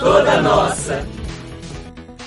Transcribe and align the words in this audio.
lelês. 0.00 0.88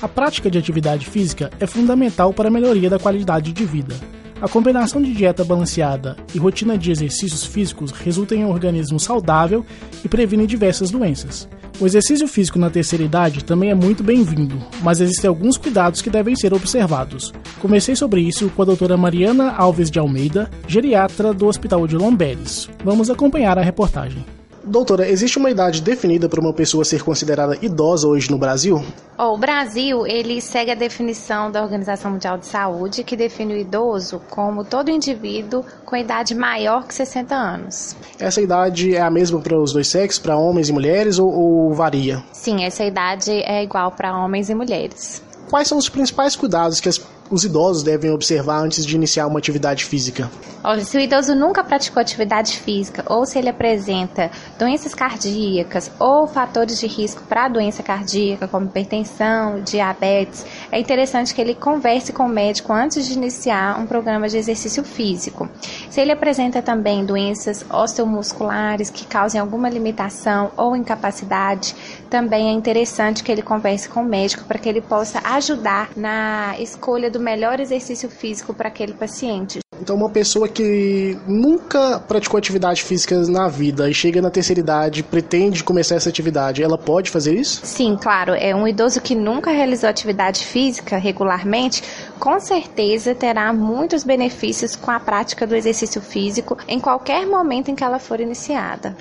A 0.02 0.08
prática 0.08 0.50
de 0.50 0.58
atividade 0.58 1.06
física 1.06 1.52
é 1.60 1.68
fundamental 1.68 2.34
para 2.34 2.48
a 2.48 2.52
melhoria 2.52 2.90
da 2.90 2.98
qualidade 2.98 3.54
de 3.54 3.66
vida. 3.66 3.96
A 4.42 4.48
combinação 4.48 5.00
de 5.00 5.14
dieta 5.14 5.44
balanceada 5.44 6.18
e 6.34 6.40
rotina 6.40 6.76
de 6.76 6.90
exercícios 6.90 7.46
físicos 7.46 7.92
resulta 7.92 8.34
em 8.34 8.44
um 8.44 8.50
organismo 8.50 9.00
saudável 9.00 9.64
e 10.04 10.10
previne 10.10 10.48
diversas 10.48 10.90
doenças. 10.90 11.48
O 11.80 11.86
exercício 11.86 12.28
físico 12.28 12.58
na 12.58 12.70
terceira 12.70 13.04
idade 13.04 13.44
também 13.44 13.70
é 13.70 13.76
muito 13.76 14.04
bem-vindo, 14.04 14.60
mas 14.82 15.00
existem 15.00 15.28
alguns 15.28 15.58
cuidados 15.58 16.02
que 16.02 16.10
devem 16.10 16.36
ser 16.36 16.54
observados. 16.54 17.32
Comecei 17.62 17.96
sobre 17.96 18.22
isso 18.22 18.50
com 18.56 18.64
a 18.64 18.66
doutora 18.66 18.98
Mariana 18.98 19.54
Alves 19.56 19.92
de 19.92 20.00
Almeida, 20.00 20.50
geriatra 20.68 21.32
do 21.34 21.46
Hospital 21.48 21.86
de 21.86 21.96
Lomberes. 21.96 22.68
Vamos 22.84 23.10
acompanhar 23.10 23.58
a 23.58 23.62
reportagem. 23.62 24.26
Doutora, 24.64 25.08
existe 25.10 25.38
uma 25.40 25.50
idade 25.50 25.82
definida 25.82 26.30
para 26.30 26.40
uma 26.40 26.54
pessoa 26.54 26.86
ser 26.86 27.04
considerada 27.04 27.58
idosa 27.64 28.08
hoje 28.08 28.30
no 28.30 28.38
Brasil? 28.38 28.84
Ó, 29.18 29.34
o 29.34 29.38
Brasil, 29.38 30.06
ele 30.06 30.40
segue 30.40 30.70
a 30.72 30.76
definição 30.76 31.52
da 31.52 31.64
Organização 31.64 32.12
Mundial 32.12 32.38
de 32.38 32.46
Saúde, 32.46 33.04
que 33.04 33.16
define 33.16 33.54
o 33.56 33.58
idoso 33.58 34.22
como 34.30 34.64
todo 34.64 34.90
indivíduo 34.92 35.64
com 35.84 35.96
idade 35.96 36.36
maior 36.36 36.86
que 36.86 36.94
60 36.94 37.34
anos. 37.36 37.96
Essa 38.20 38.40
idade 38.42 38.96
é 38.96 39.02
a 39.02 39.10
mesma 39.10 39.40
para 39.40 39.60
os 39.60 39.74
dois 39.74 39.88
sexos, 39.88 40.20
para 40.20 40.38
homens 40.38 40.70
e 40.70 40.74
mulheres, 40.74 41.18
ou, 41.18 41.32
ou 41.32 41.74
varia? 41.74 42.24
Sim, 42.32 42.64
essa 42.64 42.84
idade 42.84 43.32
é 43.32 43.64
igual 43.64 43.92
para 43.92 44.16
homens 44.16 44.48
e 44.50 44.54
mulheres. 44.56 45.24
Quais 45.50 45.68
são 45.68 45.78
os 45.80 45.90
principais 45.90 46.36
cuidados 46.36 46.80
que 46.80 46.88
as- 46.88 47.02
os 47.32 47.46
idosos 47.46 47.82
devem 47.82 48.12
observar 48.12 48.60
antes 48.60 48.86
de 48.86 48.96
iniciar 48.96 49.26
uma 49.26 49.40
atividade 49.40 49.86
física? 49.86 50.30
Olha, 50.64 50.84
se 50.84 50.96
o 50.96 51.00
idoso 51.00 51.34
nunca 51.34 51.64
praticou 51.64 52.02
atividade 52.02 52.60
física 52.60 53.04
ou 53.08 53.26
se 53.26 53.40
ele 53.40 53.50
apresenta 53.50 54.30
doenças 54.60 54.94
cardíacas 54.94 55.90
ou 55.98 56.28
fatores 56.28 56.80
de 56.80 56.86
risco 56.86 57.24
para 57.24 57.48
doença 57.48 57.82
cardíaca, 57.82 58.48
como 58.48 58.68
hipertensão, 58.68 59.62
diabetes, 59.62 60.46
é 60.72 60.80
interessante 60.80 61.34
que 61.34 61.42
ele 61.42 61.56
converse 61.56 62.14
com 62.14 62.24
o 62.24 62.30
médico 62.30 62.74
antes 62.74 63.08
de 63.08 63.14
iniciar 63.14 63.80
um 63.80 63.88
programa 63.88 64.28
de 64.28 64.38
exercício 64.38 64.84
físico. 64.84 65.50
Se 65.92 66.00
ele 66.00 66.14
apresenta 66.14 66.62
também 66.62 67.04
doenças 67.04 67.66
osteomusculares 67.70 68.90
que 68.90 69.06
causem 69.06 69.42
alguma 69.42 69.70
limitação 69.70 70.50
ou 70.56 70.74
incapacidade, 70.74 71.76
também 72.10 72.48
é 72.48 72.54
interessante 72.54 73.22
que 73.22 73.30
ele 73.30 73.42
converse 73.42 73.90
com 73.90 74.00
o 74.00 74.06
médico 74.06 74.46
para 74.46 74.58
que 74.58 74.70
ele 74.70 74.80
possa 74.80 75.20
ajudar 75.22 75.90
na 75.98 76.56
escolha 76.58 77.12
do 77.12 77.20
melhor 77.20 77.60
exercício 77.60 78.10
físico 78.10 78.54
para 78.54 78.70
aquele 78.70 78.94
paciente. 78.94 79.60
Então, 79.82 79.96
uma 79.96 80.10
pessoa 80.10 80.48
que 80.48 81.18
nunca 81.28 82.00
praticou 82.00 82.38
atividade 82.38 82.84
física 82.84 83.18
na 83.28 83.48
vida 83.48 83.90
e 83.90 83.94
chega 83.96 84.22
na 84.22 84.30
terceira 84.30 84.60
idade, 84.60 85.02
pretende 85.02 85.64
começar 85.64 85.96
essa 85.96 86.08
atividade, 86.08 86.62
ela 86.62 86.78
pode 86.78 87.10
fazer 87.10 87.34
isso? 87.34 87.62
Sim, 87.64 87.98
claro, 88.00 88.34
é 88.36 88.56
um 88.56 88.68
idoso 88.68 89.02
que 89.02 89.16
nunca 89.16 89.50
realizou 89.50 89.90
atividade 89.90 90.46
física 90.46 90.98
regularmente, 90.98 91.82
com 92.22 92.40
certeza 92.40 93.16
terá 93.16 93.52
muitos 93.52 94.04
benefícios 94.04 94.76
com 94.76 94.92
a 94.92 95.00
prática 95.00 95.48
do 95.48 95.56
exercício 95.56 96.00
físico 96.00 96.56
em 96.68 96.80
qualquer 96.80 97.26
momento 97.26 97.72
em 97.72 97.76
que 97.76 97.84
ela 97.84 97.98
for 97.98 98.22
iniciada. 98.22 98.96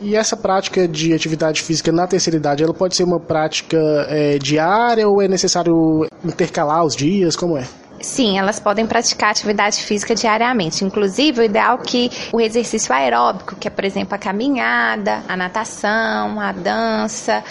E 0.00 0.16
essa 0.16 0.34
prática 0.34 0.88
de 0.88 1.12
atividade 1.12 1.60
física 1.60 1.92
na 1.92 2.06
terceira 2.06 2.38
idade, 2.38 2.64
ela 2.64 2.72
pode 2.72 2.96
ser 2.96 3.04
uma 3.04 3.20
prática 3.20 3.76
é, 4.08 4.38
diária 4.38 5.06
ou 5.06 5.20
é 5.20 5.28
necessário 5.28 6.06
intercalar 6.24 6.82
os 6.82 6.96
dias? 6.96 7.36
Como 7.36 7.58
é? 7.58 7.66
Sim, 8.00 8.38
elas 8.38 8.58
podem 8.58 8.86
praticar 8.86 9.30
atividade 9.30 9.82
física 9.82 10.14
diariamente. 10.14 10.84
Inclusive, 10.84 11.42
o 11.42 11.44
ideal 11.44 11.78
é 11.78 11.84
que 11.84 12.10
o 12.32 12.40
exercício 12.40 12.94
aeróbico, 12.94 13.54
que 13.56 13.68
é, 13.68 13.70
por 13.70 13.84
exemplo, 13.84 14.14
a 14.14 14.18
caminhada, 14.18 15.22
a 15.28 15.36
natação, 15.36 16.40
a 16.40 16.50
dança, 16.50 17.44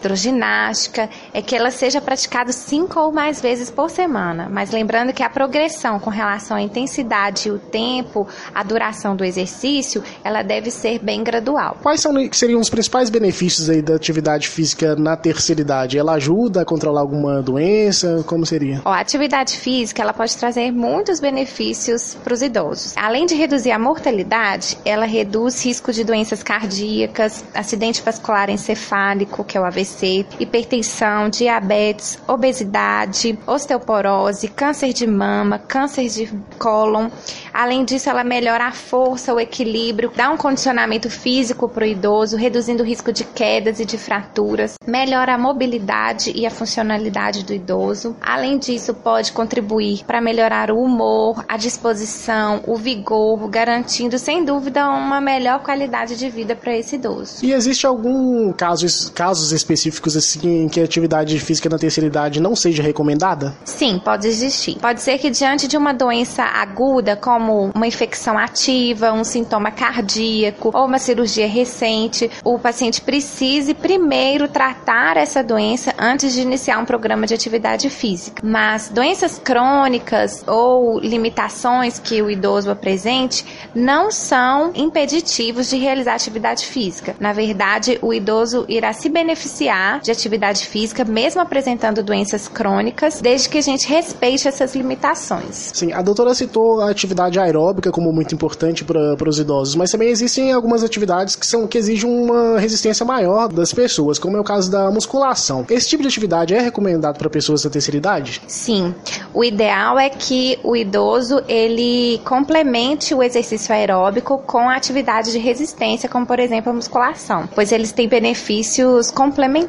hidroginástica, 0.00 1.08
é 1.32 1.42
que 1.42 1.54
ela 1.54 1.70
seja 1.70 2.00
praticada 2.00 2.52
cinco 2.52 2.98
ou 2.98 3.12
mais 3.12 3.40
vezes 3.40 3.70
por 3.70 3.90
semana. 3.90 4.48
Mas 4.50 4.70
lembrando 4.70 5.12
que 5.12 5.22
a 5.22 5.30
progressão 5.30 6.00
com 6.00 6.10
relação 6.10 6.56
à 6.56 6.62
intensidade 6.62 7.48
e 7.48 7.52
o 7.52 7.58
tempo, 7.58 8.26
a 8.54 8.62
duração 8.62 9.14
do 9.14 9.24
exercício, 9.24 10.02
ela 10.24 10.42
deve 10.42 10.70
ser 10.70 10.98
bem 10.98 11.22
gradual. 11.22 11.76
Quais 11.82 12.00
são, 12.00 12.12
seriam 12.32 12.60
os 12.60 12.70
principais 12.70 13.10
benefícios 13.10 13.68
aí 13.68 13.82
da 13.82 13.94
atividade 13.94 14.48
física 14.48 14.96
na 14.96 15.16
terceira 15.16 15.60
idade? 15.60 15.98
Ela 15.98 16.12
ajuda 16.14 16.62
a 16.62 16.64
controlar 16.64 17.00
alguma 17.00 17.42
doença? 17.42 18.24
Como 18.26 18.46
seria? 18.46 18.80
Ó, 18.84 18.90
a 18.90 19.00
atividade 19.00 19.56
física 19.56 20.02
ela 20.02 20.12
pode 20.12 20.36
trazer 20.36 20.72
muitos 20.72 21.20
benefícios 21.20 22.16
para 22.24 22.32
os 22.32 22.42
idosos. 22.42 22.96
Além 22.96 23.26
de 23.26 23.34
reduzir 23.34 23.70
a 23.70 23.78
mortalidade, 23.78 24.78
ela 24.84 25.04
reduz 25.04 25.64
risco 25.64 25.92
de 25.92 26.04
doenças 26.04 26.42
cardíacas, 26.42 27.44
acidente 27.54 28.02
vascular 28.02 28.48
encefálico, 28.50 29.44
que 29.44 29.58
é 29.58 29.60
o 29.60 29.64
AVC, 29.64 29.89
hipertensão, 30.38 31.28
diabetes, 31.28 32.18
obesidade, 32.26 33.38
osteoporose, 33.46 34.48
câncer 34.48 34.92
de 34.92 35.06
mama, 35.06 35.58
câncer 35.58 36.08
de 36.08 36.30
cólon. 36.58 37.08
Além 37.52 37.84
disso, 37.84 38.08
ela 38.08 38.24
melhora 38.24 38.66
a 38.66 38.72
força, 38.72 39.34
o 39.34 39.40
equilíbrio, 39.40 40.12
dá 40.14 40.30
um 40.30 40.36
condicionamento 40.36 41.10
físico 41.10 41.68
para 41.68 41.84
o 41.84 41.86
idoso, 41.86 42.36
reduzindo 42.36 42.82
o 42.82 42.86
risco 42.86 43.12
de 43.12 43.24
quedas 43.24 43.80
e 43.80 43.84
de 43.84 43.98
fraturas, 43.98 44.74
melhora 44.86 45.34
a 45.34 45.38
mobilidade 45.38 46.32
e 46.34 46.46
a 46.46 46.50
funcionalidade 46.50 47.44
do 47.44 47.52
idoso. 47.52 48.16
Além 48.20 48.58
disso, 48.58 48.94
pode 48.94 49.32
contribuir 49.32 50.04
para 50.04 50.20
melhorar 50.20 50.70
o 50.70 50.80
humor, 50.80 51.44
a 51.48 51.56
disposição, 51.56 52.62
o 52.66 52.76
vigor, 52.76 53.48
garantindo 53.48 54.18
sem 54.18 54.44
dúvida 54.44 54.88
uma 54.88 55.20
melhor 55.20 55.62
qualidade 55.62 56.16
de 56.16 56.30
vida 56.30 56.54
para 56.54 56.76
esse 56.76 56.96
idoso. 56.96 57.44
E 57.44 57.52
existe 57.52 57.86
algum 57.86 58.52
caso, 58.52 58.86
casos 59.12 59.52
específicos 59.52 59.79
assim 59.88 60.64
em 60.64 60.68
que 60.68 60.80
a 60.80 60.84
atividade 60.84 61.38
física 61.38 61.68
na 61.68 61.78
terceira 61.78 62.06
idade 62.06 62.40
não 62.40 62.54
seja 62.54 62.82
recomendada? 62.82 63.54
Sim, 63.64 64.00
pode 64.04 64.26
existir. 64.26 64.78
Pode 64.78 65.00
ser 65.00 65.18
que 65.18 65.30
diante 65.30 65.66
de 65.66 65.76
uma 65.76 65.92
doença 65.92 66.42
aguda, 66.42 67.16
como 67.16 67.70
uma 67.74 67.86
infecção 67.86 68.36
ativa, 68.36 69.12
um 69.12 69.24
sintoma 69.24 69.70
cardíaco 69.70 70.70
ou 70.74 70.86
uma 70.86 70.98
cirurgia 70.98 71.46
recente, 71.46 72.30
o 72.44 72.58
paciente 72.58 73.00
precise 73.00 73.74
primeiro 73.74 74.48
tratar 74.48 75.16
essa 75.16 75.42
doença 75.42 75.94
antes 75.98 76.32
de 76.32 76.42
iniciar 76.42 76.78
um 76.78 76.84
programa 76.84 77.26
de 77.26 77.34
atividade 77.34 77.88
física. 77.88 78.42
Mas 78.44 78.88
doenças 78.88 79.38
crônicas 79.38 80.44
ou 80.46 80.98
limitações 80.98 81.98
que 81.98 82.20
o 82.20 82.30
idoso 82.30 82.70
apresente 82.70 83.44
não 83.74 84.10
são 84.10 84.72
impeditivos 84.74 85.70
de 85.70 85.76
realizar 85.76 86.14
atividade 86.14 86.66
física. 86.66 87.14
Na 87.20 87.32
verdade, 87.32 87.98
o 88.02 88.12
idoso 88.12 88.64
irá 88.68 88.92
se 88.92 89.08
beneficiar 89.08 89.69
de 90.02 90.10
atividade 90.10 90.66
física, 90.66 91.04
mesmo 91.04 91.40
apresentando 91.40 92.02
doenças 92.02 92.48
crônicas, 92.48 93.20
desde 93.20 93.48
que 93.48 93.58
a 93.58 93.62
gente 93.62 93.88
respeite 93.88 94.48
essas 94.48 94.74
limitações. 94.74 95.70
Sim, 95.74 95.92
a 95.92 96.02
doutora 96.02 96.34
citou 96.34 96.80
a 96.80 96.90
atividade 96.90 97.38
aeróbica 97.38 97.90
como 97.90 98.12
muito 98.12 98.34
importante 98.34 98.84
para 98.84 99.28
os 99.28 99.38
idosos, 99.38 99.74
mas 99.74 99.90
também 99.90 100.08
existem 100.08 100.52
algumas 100.52 100.82
atividades 100.82 101.36
que, 101.36 101.46
são, 101.46 101.66
que 101.66 101.78
exigem 101.78 102.10
uma 102.10 102.58
resistência 102.58 103.04
maior 103.04 103.48
das 103.48 103.72
pessoas, 103.72 104.18
como 104.18 104.36
é 104.36 104.40
o 104.40 104.44
caso 104.44 104.70
da 104.70 104.90
musculação. 104.90 105.64
Esse 105.70 105.88
tipo 105.88 106.02
de 106.02 106.08
atividade 106.08 106.54
é 106.54 106.60
recomendado 106.60 107.18
para 107.18 107.30
pessoas 107.30 107.62
da 107.62 107.70
terceira 107.70 107.96
idade? 107.96 108.42
Sim, 108.46 108.94
o 109.32 109.44
ideal 109.44 109.98
é 109.98 110.08
que 110.10 110.58
o 110.62 110.76
idoso 110.76 111.42
ele 111.48 112.20
complemente 112.24 113.14
o 113.14 113.22
exercício 113.22 113.74
aeróbico 113.74 114.38
com 114.38 114.68
a 114.68 114.76
atividade 114.76 115.32
de 115.32 115.38
resistência, 115.38 116.08
como 116.08 116.26
por 116.26 116.38
exemplo 116.38 116.70
a 116.70 116.74
musculação, 116.74 117.48
pois 117.54 117.72
eles 117.72 117.92
têm 117.92 118.08
benefícios 118.08 119.10
complementares. 119.10 119.59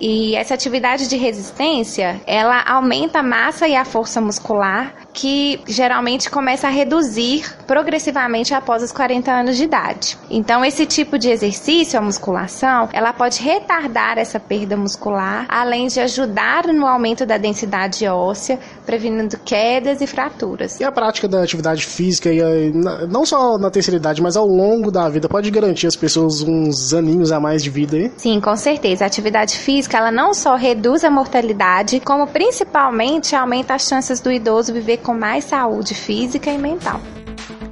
E 0.00 0.34
essa 0.34 0.54
atividade 0.54 1.08
de 1.08 1.16
resistência, 1.16 2.20
ela 2.26 2.62
aumenta 2.66 3.20
a 3.20 3.22
massa 3.22 3.66
e 3.68 3.76
a 3.76 3.84
força 3.84 4.20
muscular, 4.20 4.94
que 5.12 5.60
geralmente 5.66 6.30
começa 6.30 6.66
a 6.66 6.70
reduzir 6.70 7.44
progressivamente 7.66 8.54
após 8.54 8.82
os 8.82 8.92
40 8.92 9.30
anos 9.30 9.56
de 9.56 9.64
idade. 9.64 10.18
Então, 10.30 10.64
esse 10.64 10.86
tipo 10.86 11.18
de 11.18 11.30
exercício, 11.30 11.98
a 11.98 12.02
musculação, 12.02 12.88
ela 12.92 13.12
pode 13.12 13.42
retardar 13.42 14.18
essa 14.18 14.40
perda 14.40 14.76
muscular, 14.76 15.46
além 15.48 15.86
de 15.86 16.00
ajudar 16.00 16.66
no 16.68 16.86
aumento 16.86 17.26
da 17.26 17.36
densidade 17.36 18.06
óssea, 18.06 18.58
prevenindo 18.84 19.38
quedas 19.38 20.00
e 20.00 20.06
fraturas. 20.06 20.80
E 20.80 20.84
a 20.84 20.92
prática 20.92 21.28
da 21.28 21.42
atividade 21.42 21.84
física, 21.86 22.32
e 22.32 22.40
a, 22.40 23.06
não 23.06 23.24
só 23.24 23.58
na 23.58 23.70
terceira 23.70 23.96
idade, 23.96 24.22
mas 24.22 24.36
ao 24.36 24.46
longo 24.46 24.90
da 24.90 25.08
vida, 25.08 25.28
pode 25.28 25.50
garantir 25.50 25.86
às 25.86 25.96
pessoas 25.96 26.42
uns 26.42 26.92
aninhos 26.92 27.32
a 27.32 27.40
mais 27.40 27.62
de 27.62 27.70
vida 27.70 27.96
aí? 27.96 28.12
Sim, 28.16 28.40
com 28.40 28.56
certeza. 28.56 29.04
A 29.04 29.06
atividade 29.06 29.56
física, 29.56 29.98
ela 29.98 30.10
não 30.10 30.34
só 30.34 30.56
reduz 30.56 31.04
a 31.04 31.10
mortalidade, 31.10 32.00
como 32.00 32.26
principalmente 32.26 33.34
aumenta 33.34 33.74
as 33.74 33.82
chances 33.82 34.20
do 34.20 34.30
idoso 34.30 34.72
viver 34.72 34.98
com 34.98 35.14
mais 35.14 35.44
saúde 35.44 35.94
física 35.94 36.50
e 36.50 36.58
mental. 36.58 37.00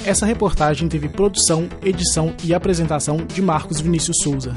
Essa 0.05 0.25
reportagem 0.25 0.89
teve 0.89 1.09
produção, 1.09 1.69
edição 1.83 2.35
e 2.43 2.55
apresentação 2.55 3.19
de 3.19 3.43
Marcos 3.43 3.81
Vinícius 3.81 4.17
Souza. 4.23 4.57